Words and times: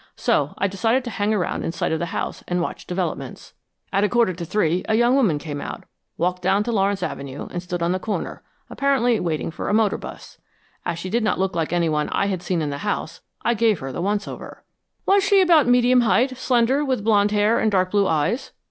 So 0.15 0.55
I 0.57 0.67
decided 0.67 1.03
to 1.03 1.11
hang 1.11 1.31
around 1.31 1.63
in 1.63 1.71
sight 1.71 1.91
of 1.91 1.99
the 1.99 2.07
house 2.07 2.43
and 2.47 2.59
watch 2.59 2.87
developments." 2.87 3.53
"At 3.93 4.03
a 4.03 4.09
quarter 4.09 4.33
to 4.33 4.43
three 4.45 4.83
a 4.89 4.95
young 4.95 5.13
woman 5.13 5.37
came 5.37 5.61
out, 5.61 5.83
walked 6.17 6.41
down 6.41 6.63
to 6.63 6.71
Lawrence 6.71 7.03
Avenue 7.03 7.47
and 7.51 7.61
stood 7.61 7.83
on 7.83 7.91
the 7.91 7.99
corner, 7.99 8.41
apparently 8.67 9.19
waiting 9.19 9.51
for 9.51 9.69
a 9.69 9.75
motor 9.75 9.99
bus. 9.99 10.39
As 10.87 10.97
she 10.97 11.11
did 11.11 11.23
not 11.23 11.37
look 11.37 11.55
like 11.55 11.71
anyone 11.71 12.09
I 12.09 12.25
had 12.25 12.41
seen 12.41 12.63
in 12.63 12.71
the 12.71 12.79
house, 12.79 13.21
I 13.43 13.53
gave 13.53 13.77
her 13.77 13.91
the 13.91 14.01
once 14.01 14.27
over." 14.27 14.63
"Was 15.05 15.23
she 15.23 15.39
about 15.39 15.67
medium 15.67 16.01
height, 16.01 16.35
slender, 16.35 16.83
with 16.83 17.03
blonde 17.03 17.29
hair 17.29 17.59
and 17.59 17.71
dark 17.71 17.91
blue 17.91 18.07
eyes?" 18.07 18.53